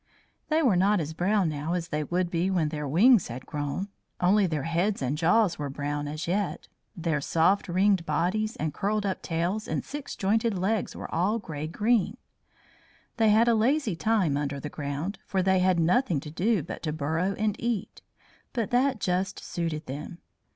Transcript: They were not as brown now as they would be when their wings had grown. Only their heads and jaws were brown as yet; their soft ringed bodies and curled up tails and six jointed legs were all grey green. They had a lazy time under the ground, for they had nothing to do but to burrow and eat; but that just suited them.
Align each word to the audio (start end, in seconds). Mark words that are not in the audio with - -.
They 0.49 0.63
were 0.63 0.75
not 0.75 0.99
as 0.99 1.13
brown 1.13 1.47
now 1.47 1.73
as 1.73 1.89
they 1.89 2.03
would 2.03 2.31
be 2.31 2.49
when 2.49 2.69
their 2.69 2.87
wings 2.87 3.27
had 3.27 3.45
grown. 3.45 3.89
Only 4.19 4.47
their 4.47 4.63
heads 4.63 4.99
and 4.99 5.15
jaws 5.15 5.59
were 5.59 5.69
brown 5.69 6.07
as 6.07 6.27
yet; 6.27 6.67
their 6.97 7.21
soft 7.21 7.67
ringed 7.67 8.03
bodies 8.03 8.55
and 8.55 8.73
curled 8.73 9.05
up 9.05 9.21
tails 9.21 9.67
and 9.67 9.85
six 9.85 10.15
jointed 10.15 10.57
legs 10.57 10.95
were 10.95 11.13
all 11.13 11.37
grey 11.37 11.67
green. 11.67 12.17
They 13.17 13.29
had 13.29 13.47
a 13.47 13.53
lazy 13.53 13.95
time 13.95 14.37
under 14.37 14.59
the 14.59 14.69
ground, 14.69 15.19
for 15.27 15.43
they 15.43 15.59
had 15.59 15.79
nothing 15.79 16.19
to 16.21 16.31
do 16.31 16.63
but 16.63 16.81
to 16.81 16.91
burrow 16.91 17.35
and 17.37 17.55
eat; 17.59 18.01
but 18.53 18.71
that 18.71 18.99
just 18.99 19.37
suited 19.39 19.85
them. 19.85 20.17